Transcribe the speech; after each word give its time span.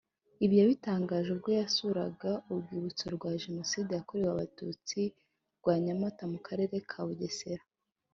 Ibi 0.43 0.55
yabitangaje 0.61 1.27
ubwo 1.35 1.49
yasuraga 1.59 2.31
urwibutso 2.51 3.05
rwa 3.15 3.31
Jenoside 3.43 3.89
yakorewe 3.93 4.29
Abatutsi 4.35 5.01
rwa 5.59 5.73
Nyamata 5.85 6.23
mu 6.31 6.39
karere 6.47 6.75
ka 6.89 7.01
Bugesera 7.07 7.63